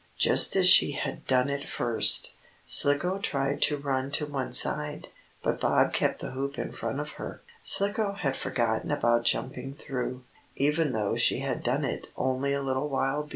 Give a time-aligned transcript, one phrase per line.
[0.17, 2.33] Just as she had done at first,
[2.65, 5.09] Slicko tried to run to one side,
[5.43, 7.43] but Bob kept the hoop in front of her.
[7.61, 10.23] Slicko had forgotten about jumping through,
[10.55, 13.29] even though she had done it only a little while before.